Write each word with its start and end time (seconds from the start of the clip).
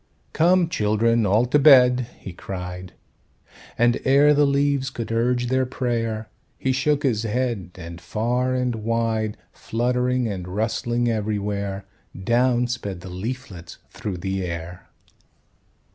"Come, 0.33 0.67
children, 0.67 1.27
all 1.27 1.45
to 1.45 1.59
bed," 1.59 2.07
he 2.17 2.33
cried; 2.33 2.93
And 3.77 3.99
ere 4.03 4.33
the 4.33 4.47
leaves 4.47 4.89
could 4.89 5.11
urge 5.11 5.45
their 5.45 5.67
prayer, 5.67 6.27
He 6.57 6.71
shook 6.71 7.03
his 7.03 7.21
head, 7.21 7.69
and 7.75 8.01
far 8.01 8.55
and 8.55 8.77
wide, 8.77 9.37
Fluttering 9.51 10.27
and 10.27 10.47
rustling 10.47 11.07
everywhere, 11.07 11.85
Down 12.19 12.65
sped 12.65 13.01
the 13.01 13.11
leaflets 13.11 13.77
through 13.91 14.17
the 14.17 14.43
air. 14.43 14.89